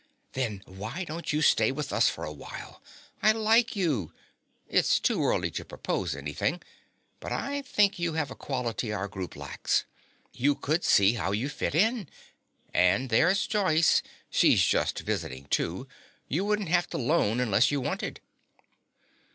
[0.33, 2.81] "Then why don't you stay with us for a while?
[3.21, 4.11] I like you.
[4.67, 6.59] It's too early to propose anything,
[7.19, 9.85] but I think you have a quality our group lacks.
[10.33, 12.09] You could see how you fit in.
[12.73, 14.01] And there's Joyce.
[14.31, 15.87] She's just visiting, too.
[16.27, 18.21] You wouldn't have to lone unless you wanted."